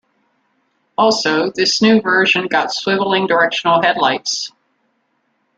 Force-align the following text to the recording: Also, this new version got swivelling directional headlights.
Also, 0.97 1.51
this 1.51 1.79
new 1.79 2.01
version 2.01 2.47
got 2.47 2.69
swivelling 2.69 3.27
directional 3.27 3.83
headlights. 3.83 4.51